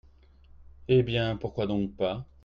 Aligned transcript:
Eh 0.87 1.03
bien, 1.03 1.37
pourquoi 1.37 1.67
donc 1.67 1.95
pas? 1.95 2.25